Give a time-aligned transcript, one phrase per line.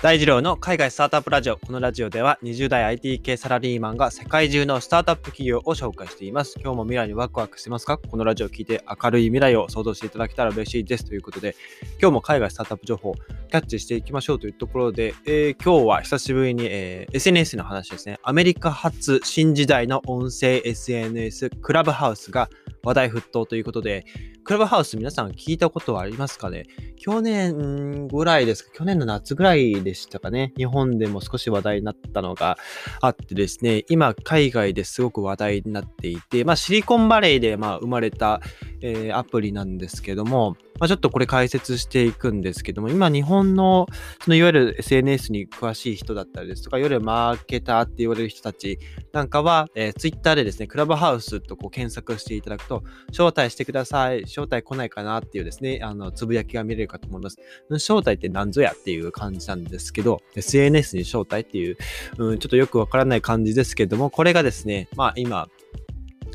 [0.00, 1.56] 大二郎の海外スタートアップラジオ。
[1.56, 6.54] このラジオでは20代 IT 系サラリーマンが世界中のスタートアップ企業を紹介しています。
[6.62, 7.98] 今日も未来にワクワクしてますか？
[7.98, 11.04] このラジオを聞いて明るい未来を想像していただけたら嬉しいです。
[11.04, 11.56] ということで、
[12.00, 18.20] 今日も海外スタートアップ情報をキャッチしていきましょうというところで、えー、今日は久しぶりに、えー、SNS の話ですね。
[18.22, 22.48] アメリカ発新時代の音声 SNS クラブハウスが
[22.84, 24.06] 話題沸騰ということで、
[24.48, 26.64] クラブハウス皆さん聞いたことはありますかね？
[26.96, 28.70] 去年ぐらいですか？
[28.72, 30.54] 去年の夏ぐらいでしたかね？
[30.56, 32.56] 日本でも少し話題になったのが
[33.02, 38.40] あってですね、今海外ですごく話題になっていて、まあシリコンバレーでまあ生まれた、
[38.80, 43.86] えー、アプリなんですけども、まあ、ちょっとこれ解説していくんですけども、今日本の
[44.22, 48.78] そのいわゆる SNS に詳しい人だったりですとか、いわゆるマーケターって言われる人たち
[49.12, 57.38] なんかは、えー、Twitter でですね、クラブハウスとこう検索していただくと、招待してください、招待来ないかなっていうですね、あの、つぶやきが見れるかと思います。
[57.70, 61.76] 招待って何ぞやっていう感じなんですけど、SNS に招待っていう、
[62.18, 65.48] うん、ちょっとよくわからない感じですけども、これがですね、まあ今、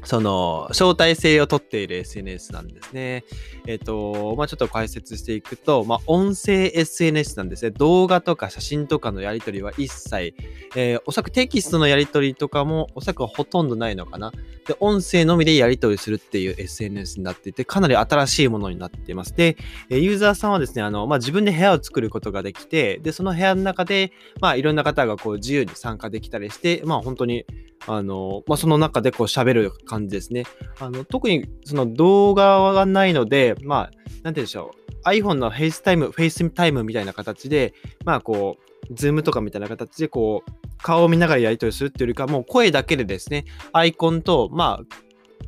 [0.04, 3.24] その、招待制をとっている SNS なんですね。
[3.68, 7.72] えっ、と、まあ、ちょっと解説していくと、まあ、音声 SNS なんですね。
[7.72, 10.36] 動画とか写真とかのやり取りは一切、
[10.76, 14.32] えー、おそらくテキストのやり取りとかも、おそらくほとんどないのかな。
[14.68, 19.34] で、音声のみでやり取りするっていう SNS になっていて、かなり新しいものになっています。
[19.36, 19.58] で、
[19.90, 27.46] ユーザーさんはですね、あの、まあ、自分で部屋を作ることができて、で、その部屋の中で、まあ、いろんな方がこう自由に参加できたりして、まあ、本当に、
[27.88, 30.46] あの、まあ、その中でこう喋る感じですね。
[30.80, 34.72] あの、特にその動画がないので、まあ、なんて言うんでしょ
[35.06, 35.10] う。
[35.10, 37.74] iPhone の FaceTime、FaceTime みたいな形で、
[38.06, 38.58] まあこ
[38.90, 45.04] う、 Zoom とかみたいな形でこう、顔を見ながらやり取りするっていうよりか、もう声だけでですね、アイコンと、まあ、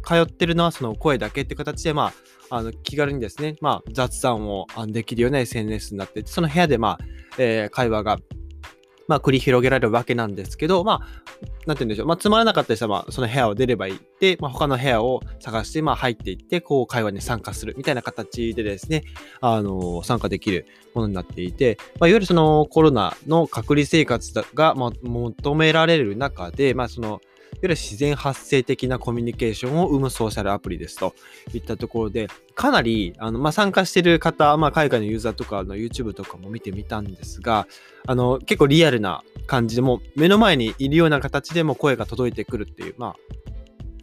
[0.06, 2.14] 通ってるのはその声だけって形で、ま
[2.50, 7.00] あ、あの気軽にですね、まあ、雑談をできるような SNS になってその部屋で、まあ
[7.38, 8.20] えー、会話が
[9.08, 11.00] まあ、繰り広げられるわけなんですけど、まあ、
[11.66, 12.08] なんて言うんでしょう。
[12.08, 13.96] まあ、つまらなかった人は、まあ、その部屋を出ればいい。
[13.96, 19.04] って、まあ、他の部屋を探して、まあ、入っていって、こう、会話に参加するみたいな形でですね、
[19.42, 27.22] あの、参加できるものになっていて、まあ、いわゆるそのコロナの隔離生活が、まあ、求められる中で、まあ、その、
[27.54, 31.16] いわゆる自然発生的なコミュニケーションを生むソーシャルアプリですと
[31.54, 37.68] いったところで、かなりあの、まあ、参加している方、まあ、海外のユーザーとかの YouTube とかも見てみたんですが、
[38.08, 43.16] あの結構リアルな感じでも目の前にいるような形でも声が届いてくるっていう、まあ、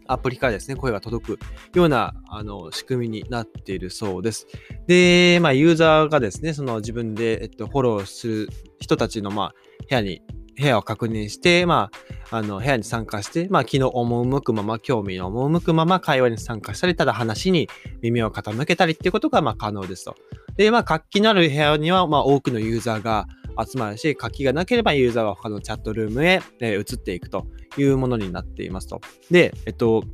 [0.07, 1.39] アプリからですね、声が届く
[1.75, 4.47] ようなあの仕組みになっているそうです。
[4.87, 8.49] で、まあ、ユーザーがですね、その自分で、えっと、フォローする
[8.81, 9.55] 人たちの、まあ、
[9.89, 10.23] 部屋に
[10.63, 11.91] 部屋を確認して、ま
[12.31, 17.69] あ、あの、部屋に参加して、まあ、気の赴くまま、興味の赴くまま会話に参加したり、ただ話に
[18.01, 20.15] 耳を傾けたりっていうことが、まあ、可能ですと。
[20.57, 23.27] で、まあ、活気のある部屋には、まあ、多くのユーザーが
[23.59, 27.47] 集まるし、活気がなければユーザーは他のチャットルームへ、え、移っていくと
[27.77, 29.01] いうものになっていますと。
[29.31, 30.05] で、えっと、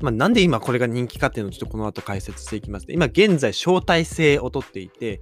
[0.00, 2.94] まあ、なんで今これが人気かっていうのをちょっとこの後解説していきます、ね。
[2.94, 5.20] 今現在招待制をとっていて、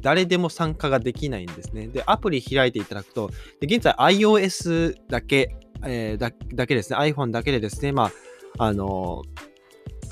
[0.00, 1.86] 誰でも参加ができないんですね。
[1.88, 3.30] で、アプリ開いていただくと、
[3.60, 8.10] で現在 iOS だけ、えー、だだけですね、iPhone だけでですね、ま
[8.58, 9.22] あ、あの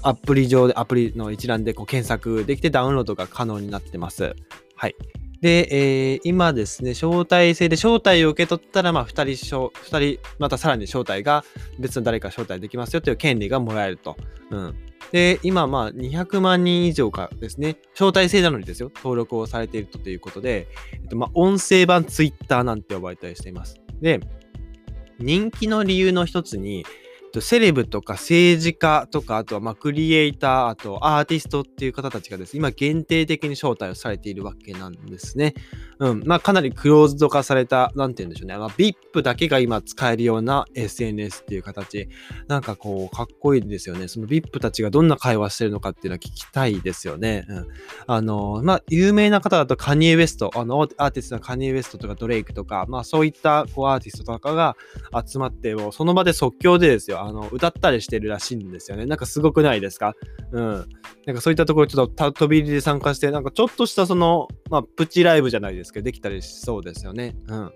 [0.02, 4.34] ー、アプリ上で、アプリの一覧でこう検索できてダウンロードが可能になってます。
[4.76, 4.94] はい。
[5.40, 11.44] で、えー、今ですね、招待制で招待を受け取ったら、まあ、2人、2人、またさらに招待が
[11.78, 14.16] 別の誰か招待できますよという権利がもらえると。
[14.50, 14.74] うん。
[15.12, 23.80] で、今、まあ、200万人以上かですね、招待制なのにですよ、登録をされているということで、えっと、まあ、音声版ツイッターなんて呼ばれたりしています。
[24.00, 24.20] で、
[25.18, 26.84] 人気の理由の一つに、
[27.40, 35.54] セレブとか政治家とか、あとはまあクリエイター、あとアーティストっていう方たちがですね、今限定的に招待をされているわけなんですね。
[35.98, 36.22] うん。
[36.26, 38.56] まあかなりクローズド化された、なんて言うんでしょうね。
[38.56, 42.08] まあ VIP だけが今使えるような SNS っていう形。
[42.48, 44.08] なんかこう、かっこいいですよね。
[44.08, 47.46] その VIP たちがどんな会話してるのかっていうのは聞きたいですよね。
[47.48, 47.66] うん。
[48.06, 54.76] あの、まあ有名な方だとカニエ・ウェスト、あの、アーティストのカニエ・ウェストとかドレイクとか、まあそういったこうアーティストとかが
[55.26, 57.23] 集まって、その場で即興でですよ。
[57.24, 59.06] あの、歌ったりしてるらしいんですよね。
[59.06, 60.14] なんかすごくないですか？
[60.52, 60.88] うん。
[61.26, 67.36] なんかそういったところちょっと飛び入りで参加して、なんかちょっとしたその、まあ、プチライブじゃないですけど、できたりしそうですよね。
[67.48, 67.72] うん。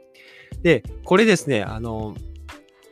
[0.62, 2.14] で、これですね、あの、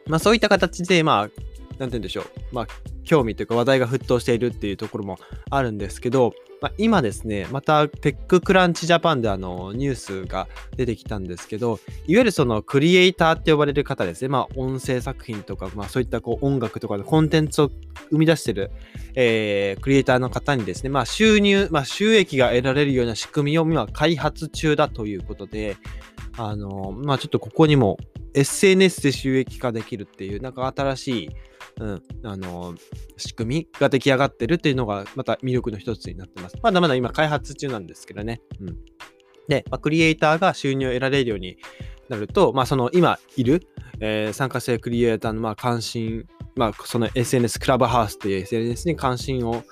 [0.06, 1.30] まあそういった形で、まあ、
[1.78, 2.24] なんて言うんでしょう。
[2.52, 2.66] まあ、
[3.04, 5.18] 興味というか話題が沸騰しているっていうところも
[5.50, 17.70] あるんですけど、まあ、今ですね、またテッククランチジャパンであのニュースが出てきたんですけど、いわゆるそのクリエイターって呼ばれる方ですね、まあ、音声作品とか、まあ、そういったこう音楽とかのコンテンツを
[18.10, 18.70] 生み出してる、
[19.14, 25.76] えー、クリエイターの方にですね、まあ、収入、まあ、収益が得られるような仕組みを今開発中だということで、
[26.38, 27.98] あの、まあ、ちょっとここにも
[28.34, 31.30] SNS で収益化できるっていう、なんか新しい、
[31.80, 32.74] うん、あの、
[33.16, 36.56] 仕組みが出来上がってるっていうのが、また魅力の一つになってます。
[36.62, 38.40] まだまだ今開発中なんですけどね。
[38.60, 38.76] うん。
[39.48, 41.58] で、まあ、クリエイターが収入を得られるように
[42.08, 43.62] なると、まあ、その今いる、
[44.00, 46.24] えー、参加性クリエイターのまあ関心、
[46.56, 49.62] まあ、その SNS、クラブハウスという SNS に関心を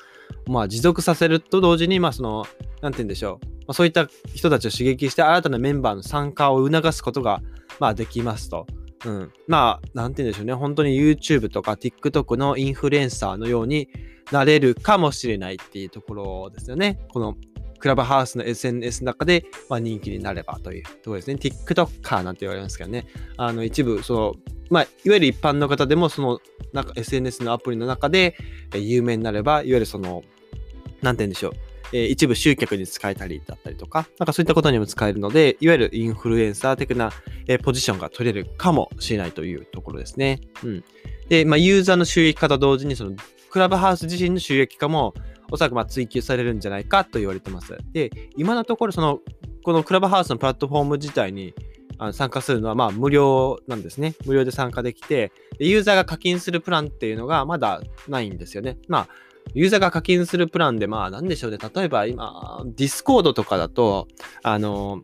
[0.47, 2.47] まあ持続させると同時に、まあその、
[2.83, 3.47] なんて言うんでしょう。
[3.47, 7.41] まあ、そういった人たちを刺激して新たなメンバーの参加を促すことが、
[7.81, 8.67] まあできますと。
[9.07, 9.33] うん。
[9.47, 10.55] まあ、なんて言うんでしょうね。
[10.55, 13.89] 本当に YouTube とか TikTok のインフルエンサーのように
[14.33, 16.99] なれるかもしれないっていうところですよね。
[17.13, 17.37] この
[17.79, 21.35] クラブハウスの SNS の中で、まあ、人気になればというところですね。
[21.35, 23.07] TikToker なんて言われますけどね。
[23.37, 24.35] あの、一部、その、
[24.71, 26.41] まあ、いわゆる一般の方でも、その、
[26.73, 28.37] なんか SNS のアプリの中で、
[28.75, 30.23] 有名になれば、いわゆるその、
[31.03, 31.53] なんて言うんでしょう。
[31.97, 37.13] え一部集客に使えたりだったりとか、なんかそういったことにも使えるので、いわゆるインフルエンサー的な、
[37.47, 40.41] えポジションが取れるかもしれないというところですね。
[40.65, 40.85] うん。
[41.29, 43.13] で、まあ、ユーザーの収益化と同時に、その、
[43.49, 45.15] クラブハウス自身の収益化も、
[45.53, 47.79] おそらくま追求されるんじゃないかと言われてます。
[47.93, 49.21] で、今のところ、その、
[49.63, 51.55] このクラブハウスのプラットフォーム自体に、
[51.97, 54.15] あの参加するのはまあ無料なんですね。
[54.27, 55.31] 無料で参加できて、
[55.61, 58.79] ユーザーが課金するプランっていうのがまだないんですよね。
[58.89, 59.09] まあ、
[59.53, 61.59] ユーザーが課金するプランで、まあ、なんでしょうね。
[61.75, 64.09] 例えば今、 Discord とかだと、
[64.43, 65.03] あの、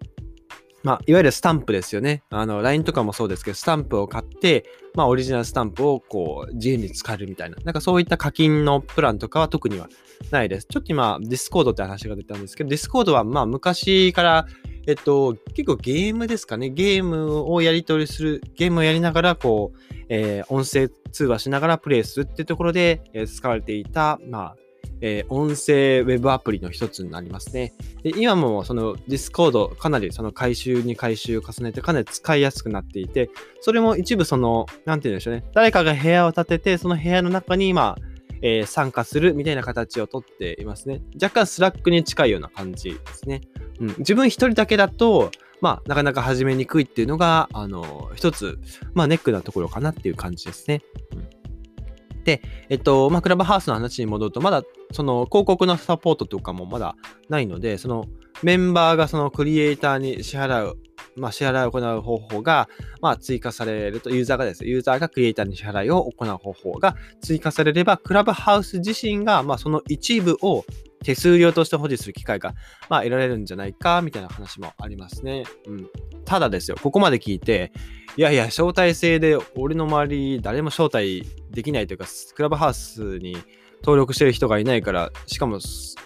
[0.82, 2.22] まあ、いわゆるスタンプですよね。
[2.31, 4.64] あの、LINE とかもそうですけど、スタンプを買って、
[4.94, 7.56] まあ、オリジナルスタンプをこう、自由に使えるみたいな。
[7.64, 9.88] なんかそういった課金のプランとかは特には
[10.31, 10.66] ないです。
[10.66, 14.46] ちょっと今、 Discord って話が出たんですけど、 Discord はまあ、昔から、
[14.87, 16.71] えっと、結構ゲームですかね。
[16.71, 24.56] ゲームをやり取りする、ゲームをやりながら、こう、えー、音声通話しながらプレイするってところで、えー、使われていた、まあ、
[25.00, 27.73] えー、音声ウェブアプリの一つになりますね。
[28.03, 33.31] で今もその Discord かなりその改修に改修を重ねてかなり使いやすくなっていて、
[33.61, 35.44] それも一部その、なんて言うんでしょうね。
[35.55, 38.09] 誰かが部屋を建てて、その部屋の中にまあ、
[38.42, 41.02] えー、参加するみたいな形をとっていますね。
[41.14, 43.42] 若干 Slack に近いような感じですね。
[43.81, 48.58] うん、自分一人だけだと、まあ、なかなか始めにくいっていうのが、あの、一つ、
[48.94, 50.82] まあ、ネックなところかなっていう感じですね。
[51.14, 51.40] うん
[52.25, 54.62] で、えっと、まあ、クラブハウスの話に戻ると、まだ、
[54.93, 56.96] その、広告のサポートとかもまだ
[57.28, 58.06] ないので、その、
[58.43, 60.78] メンバーがそのクリエイターに支払う、
[61.16, 62.68] まあ、支払いを行う方法が、
[63.00, 70.64] まあ、追加されると、ユーザーがですね、ユーザーがクリエイターに支払いを行う方法が追加されれば、クラブハウス自身が、まあ、その一部を
[71.04, 72.54] 手数料として保持する機会が、
[72.88, 75.44] まあ、得られるんじゃないか、みたいな話もありますね。
[75.66, 75.88] うん。
[76.24, 77.72] ただですよ、ここまで聞いて、
[78.16, 83.36] いやいや、招待制で俺の周り誰も招待できないというか、クラブハウスに
[83.82, 85.59] 登録してる人がいないから、しかも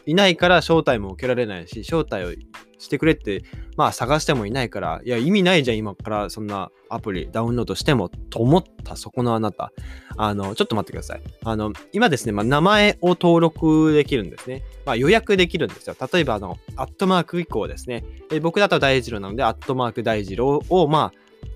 [0.06, 2.32] いないから招待も受けられないし、招待を
[2.78, 3.42] してくれって、
[3.76, 9.72] まあ探してもいないから、いや意味ないじゃん、今からそんなアプリダウンロードしてもと思ったそこのあなた。
[10.16, 11.22] あの、ちょっと待ってください。
[11.44, 14.62] あの、今ですね、まあ、名前を登録できるんですね。
[14.86, 15.96] まあ、予約できるんですよ。
[16.12, 18.04] 例えば、あの、アットマーク以降ですね。
[18.30, 21.12] え僕だと大二郎なので、アットマーク大二郎を、まあ、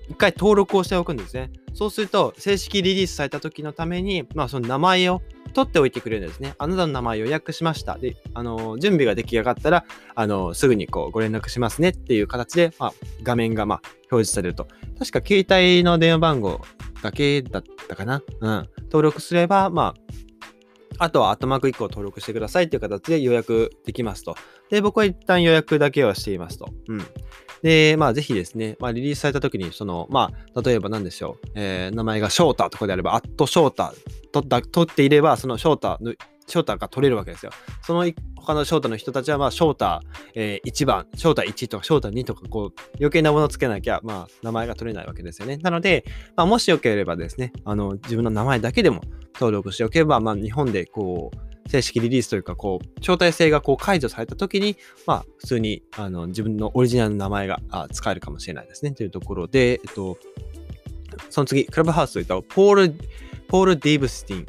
[0.09, 1.51] 一回登録をしておくんですね。
[1.79, 5.23] そうすると、正式リリースされた時のために、まあ、その名前を
[5.55, 6.57] 取っておいてくれるんですね。
[6.59, 7.97] あなたの名前予約しました。
[7.99, 9.85] で、あの、準備が出来上がったら、
[10.17, 14.67] あの、すぐにこう、ご連絡しますねっていう形で、まあ、画面が、まあ、表示されると。
[14.99, 16.63] 確か、携帯の電話番号
[17.01, 18.25] だけだったかな。
[18.41, 18.69] うん。
[18.87, 19.95] 登録すれば、ま
[20.99, 24.35] あ、あとは、アットマーク1個登録してくださいっていう形で予約できますと。
[24.69, 26.71] で、僕は一旦予約だけはしていますと。
[26.89, 27.07] うん。
[27.63, 33.95] で、まあ、ぜひですね、まあ、リリースされた時に、その、まあ、例えば何でしょう、えー、名前がショータとかであれば、アットショータ
[34.33, 36.13] 取った、取っていれば、そのショータの、
[36.47, 37.53] ショータが取れるわけですよ。
[37.83, 40.03] その他のショータの人たちは、まあ、ショータ、
[40.35, 45.59] えー、1番、ショータ1とか、ショータ2とか、こう、余計なものつけなきゃ、まあ、名前が取れないわけですよね。
[45.59, 46.05] なので、
[46.37, 49.03] まあ、もしよければですね、あの、自分の名前だけでも
[49.35, 57.61] 登録しておけば、まあ、日本で、こう、正式リリースというか、こう、招待制がこう解除された時に、まあ、普通にあの自分のオリジナルの名前が
[57.93, 58.93] 使えるかもしれないですね。
[58.93, 60.19] というところで、えっと、
[61.31, 62.95] その次、クラブハウスといったポール、
[63.49, 64.47] ポール・ディブスティン、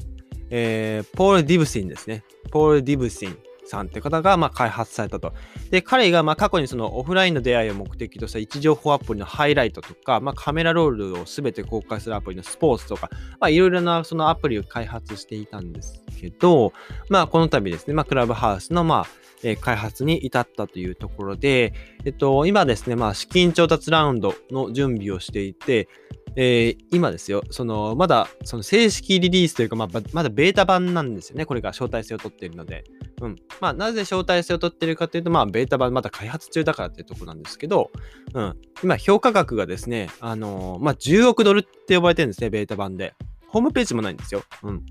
[0.50, 2.24] えー、ポール・ディブスティンですね。
[2.52, 5.34] ポール・ディブスティンさんって方がま開発されたと。
[5.70, 13.10] で、彼がま過去にそのオフラインの出会いを目的とした位置情報アプリのハイライトとか、まあ、カメラロールをすべて公開するアプリのスポーツとか、
[13.50, 16.74] いろいろなそのアプリを開発していたんですけど、
[17.10, 19.06] まあ、この度ですね、まあ、クラブハウスのまあ、
[19.44, 21.74] え、開発に至ったというところで、
[22.04, 25.88] えっと、今ですね、まあ、資金調達ラウンドの準備をしていて、
[26.36, 31.46] えー、今ですよ、その、まだ、その正式リリースというか、まあ、まだベータ版なんですよね。
[31.46, 32.84] これが招待制を取っているので。
[33.22, 33.36] うん。
[33.60, 37.92] まあ、なぜ招待制を取ってるかというと、まあ、ベータ版まだ開発中だからっていうところなんですけど、
[38.34, 38.58] うん。
[38.84, 43.14] 今、評価額がですね、あのー、まあ、10億ドルって呼ばれてるんですね、ベータ版で。
[43.48, 44.44] ホームページもないんですよ。
[44.64, 44.86] うん。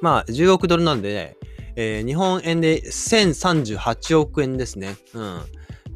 [0.00, 1.36] まあ、10億ドルなんで、ね、
[1.76, 4.96] えー、日本円で1038億円ですね。
[5.14, 5.40] うん。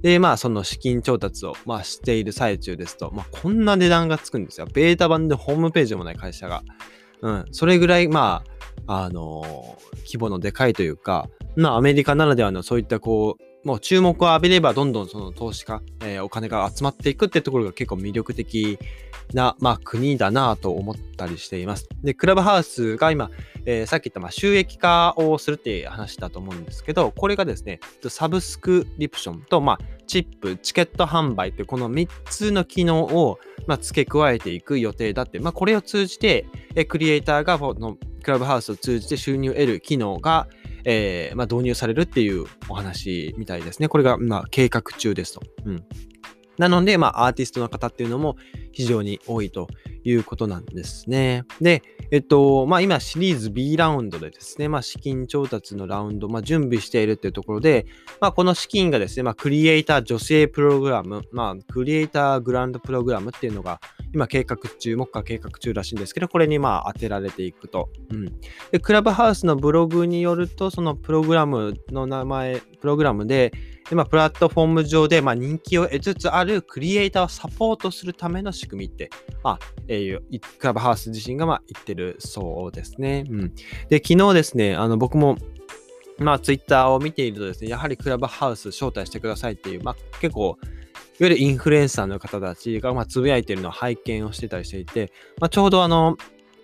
[0.03, 4.67] で、まあ、その資金調達を、まあ、している最中ですと、まあ、こんな値段がつくんですよ。
[4.73, 6.63] ベータ版でホームページもない会社が。
[7.23, 7.45] うん。
[7.53, 8.43] それぐらい、ま
[8.87, 18.79] あ、あのー、規模のでかいというか、まあ、アメリカならではのそういったこう、もう注目を浴びればどんどんその投資家、えー、お金が集まっていくってところが結構魅力的
[19.35, 21.89] な、まあ、国だなと思ったりしています。
[22.03, 23.31] で、クラブハウスが今、
[23.67, 40.49] えー、さっき言ったまあ収益化をするっていう話だと思うんですけど、これがですね、サブスクリプションと、まあ、チップ、チケット販売ってこの3つの機能を、まあ、付け加えていく予定だって、まあ、これを通じて、えクリエイターがこのクラブハウスを通じて収入を得る機能が、
[40.85, 43.89] えー、まあ、導入されるっていうお話みたいですね。
[43.89, 45.43] これが、ま、計画中ですと。
[45.65, 45.85] うん。
[46.59, 48.37] なので、まあ、アーティストの方っていうのも
[48.73, 49.69] 非常に多いと
[50.05, 51.45] いうことなんですね。
[51.61, 57.87] で、えっと、まあ、今、シリーズ B ラウンドでですね、まあ、資金調達のラウンド、まあ、準備しているっていうところで、
[58.21, 63.81] まあ、この資金がですね、まあ、クリエイター女性プログラム、まあ、クリエイターグランドプログラムっていうのが、
[64.13, 67.91] 今計画中、目下計画中らしいんですけど、これにまあ当てられていくと。
[68.11, 68.41] うん。
[68.71, 73.53] で、クラブハウスのブログによると、そのプログラムの名前、プログラムで、
[73.89, 79.11] でまあ、プラットフォーム上でまあ人気を得つつあるクリエイターをサポートするための仕組みって、
[79.43, 83.25] まあえー、クラブハウス自身がまあ言ってるそうですね。
[83.29, 83.55] うん。
[83.89, 85.37] で、昨日ですね、あの僕も
[86.21, 90.59] まあ、ツイッターを見ているとですね、やはりクラブハウス招待してくださいっていう、まあ、結構、
[91.23, 96.17] わゆるインフルエンサーの方たちが、まあ、つぶやいてるのを拝見をしてたりしていて、まあ、ちょうどあの、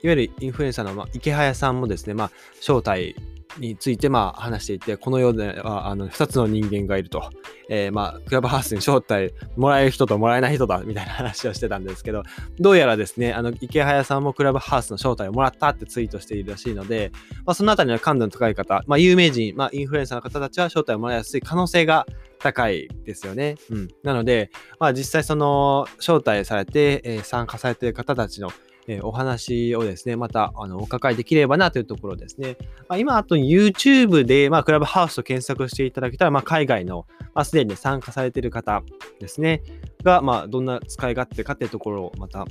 [0.02, 3.14] いわゆるインフルエンサーの、ま、池早さんもですね、まあ、招待
[3.58, 7.30] についてまあ話していて、この世ではあの2つの人間がいると、
[7.68, 12.22] えー、まあクラブハウスに招待もらえる人ともらえない人だみたいな話をしてたんですけど、
[12.58, 17.12] どうやらですね、あの池早さんもクラブハウスの招待をもらったってツイートしているらしいので、
[17.44, 22.06] まあ、そのあたりの感度の高い方、まあ、有名人、まあ、インフルエンサーの方たちは招待をもらいやすい可能性が
[22.38, 23.56] 高いですよね。
[23.70, 23.88] うん。
[24.02, 28.50] なので、まあ実際その招待されて、えー、参加されている方たちの
[28.88, 32.57] え、お話をですね、またあのお伺いできればなというところですね。
[32.88, 38.83] まあ、今、あと YouTube で、まあ、クラブハウスと検索していただけたら、まあ、海外の、まあ、すでに参加されている方
[39.21, 39.62] ですね、
[40.02, 42.47] が、まあ、どんな使い勝手かっていうところをまた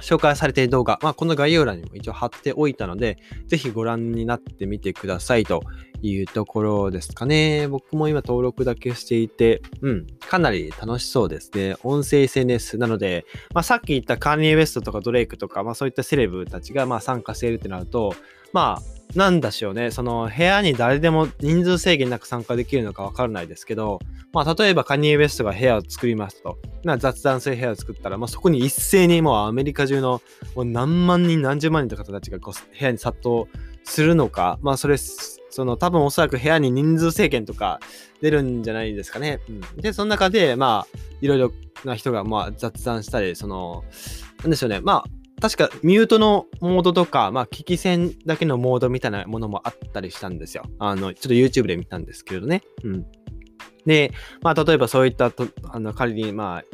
[0.00, 5.62] 紹介されている動画、まあ、この概要欄にも一応貼っておいたので、ぜひご覧になってみてくださいと
[6.02, 7.68] いうところですかね。
[7.68, 11.76] 僕も今登録だけしていて、うん、かなり楽しそうですね。
[11.82, 18.14] 音声 SNS なので、まあ、さっき言ったカーニー・ウェストとかドレイクとか、まあ、そういったセレブたちがま参加しているってなると、
[18.52, 19.90] まあ、なんでしょうね。
[19.90, 23.98] その部屋に誰でも人数制限なく参加できるのかわからないですけど、
[24.32, 30.22] まあ例えばカニエ・ウェストが部屋を作りますと、まあ、雑談する部屋を作ったら、まあそこに一斉にもうアメリカ中の
[30.54, 33.46] もう何万人何十万人とか方たちがこう部屋に殺到
[33.84, 34.96] するのか、まあそれ、
[35.50, 37.80] その多分おそらく部屋に人数制限とか
[38.20, 39.40] 出るんじゃないですかね。
[39.48, 41.52] うん、で、その中で、まあいろいろ
[41.84, 43.84] な人がまあ雑談したり、その、
[44.40, 44.80] なんでしょうね。
[44.80, 50.64] まあ確かミュートのモードとか、まあ、聞き線だけのモードみたいなものもあったりしたんですよ。
[50.78, 52.62] あの、ちょっと YouTube で見たんですけれどね。
[52.84, 53.06] うん。
[53.86, 56.64] で、まあ、例えばそういったと、あの、仮に、まあ、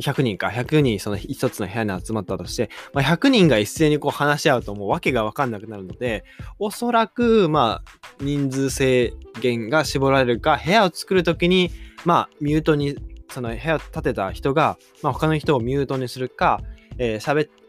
[0.00, 6.24] 100人か、100人その一つの部屋に集まったとして、まあ、100人が一斉にこう話し合うともう訳がわかんなくなるので、
[6.58, 11.70] おそらく、まあ、人数制限が絞られるか、部屋を作るときに、
[12.04, 12.96] まあ、ミュートに、
[13.30, 16.60] その部屋を建てた人が、まあ、他の人をミュートにするか、
[16.98, 17.59] えー、喋って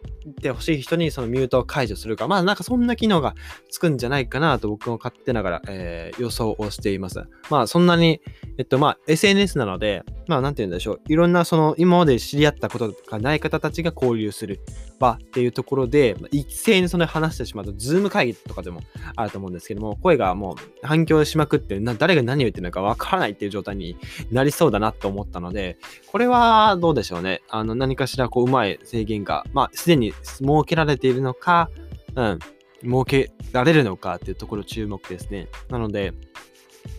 [0.42, 3.36] てほしい人にそのミュートを解除するか、まあなんかそんな機能が
[3.70, 7.24] つくんじゃないかなと僕も勝手ながら、えー、予想をしています。
[7.50, 8.22] まあそんなに、
[8.58, 14.60] えっとまあ SNS なので、まあなんて言うんでしょう、いろんなその今まで知り合ったことがない方たちが交流する
[15.00, 18.82] 場っていうところで、まあ一斉にその話してしまうと、ズーム会議とかでも
[19.16, 23.98] あると思うんですけども、声がもう反響しまくってな、誰が何を言ってるのかわからないっていう状態に
[24.32, 25.78] なりそうだなと思ったので、
[26.12, 27.42] これはどうでしょうね。
[27.50, 31.70] あの何かしらこううまい制限が、まあでに設けられているのか、
[32.16, 32.40] うん、
[32.82, 35.48] 設けられるのかっていうところ注目ですね。
[35.70, 36.14] なので、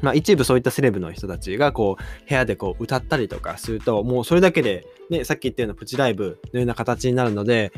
[0.00, 7.72] まあ、一部そういったセレブの人たちがこう部屋でこう歌ったりとかするともうそれだけで、ね、さっき言ったようなプチライブのような形になるので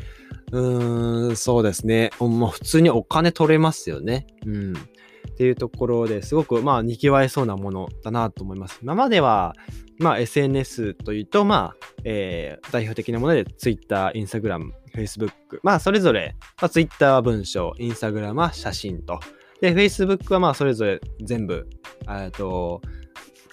[0.51, 4.27] うーんそうですねもう普通にお金取れますよね。
[4.45, 4.73] うん
[5.25, 8.79] っていうところですごくまあにぎわいそうなものだなと思います。
[8.81, 9.53] 今までは
[9.99, 15.31] まあ SNS というとまあ、えー、代表的なもので Twitter、Instagram、Facebook、
[15.63, 19.19] まあそれぞれ、まあ、Twitter は文章、Instagram は写真と。
[19.61, 21.67] で、Facebook はまあそれぞれ全部、
[22.09, 22.81] えっと、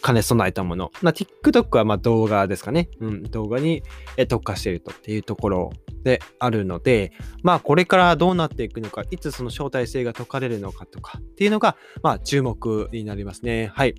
[0.04, 0.90] 兼ね備えたもの。
[1.00, 2.88] まあ、TikTok はま動画ですかね。
[3.00, 3.82] うん、動画に
[4.28, 5.70] 特化しているとっていうところ
[6.02, 13.70] であるので、まあ、これからどうなっていくのか、いつその招待制が解かれるのかとかっていうのが、まあ、注目になりますね。
[13.72, 13.94] はい。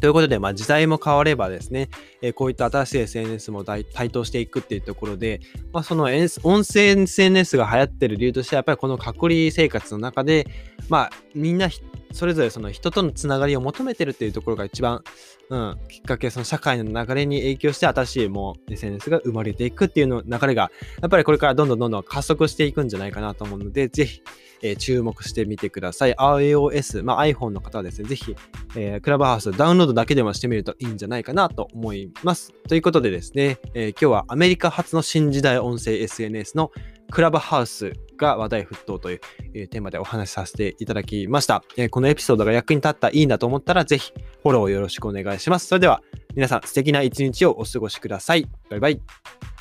[0.00, 1.88] ということで、まあ、時代も変わればですね、
[2.22, 5.40] えー、こういった新しい SNS も台頭していくっていうところで、
[5.72, 10.46] まあ、その音声 SNS が流行ってる理由としては、やっぱりこの隔離生活の中で、
[10.88, 11.68] まあ、みんな
[12.12, 15.02] それぞれその人とのつながりを求めてるっていうところが一番、
[15.48, 20.70] うん、きっかけ、その社会の流れに影響して新しいもう SNS が生まれていくっていうの流れが、
[21.00, 24.22] やっぱりこれからどんどんどんどん加速していくんじゃないかなと思うので、ぜひ、
[24.62, 26.14] えー、注目してみてください。
[26.14, 28.36] iOS、まあ、iPhone の方はですね、ぜひ、
[28.76, 32.52] えー、クラブハウスダウンロードだけでもしてみるといいんじゃないかなと思います。
[32.68, 36.70] ということでですね、えー、今日はアメリカ発の新時代音声 SNS の
[37.10, 39.20] クラブハウスが話題沸騰という、
[39.54, 44.12] えテーマでお話しさせていただきました、えこのエピソードが役に立ったいいなと思ったらぜひ
[44.42, 45.66] フォローよろしくお願いします。
[45.66, 46.02] それでは
[46.34, 48.48] 皆さん素敵な一日をお過ごしください。
[48.70, 49.51] バイバイ。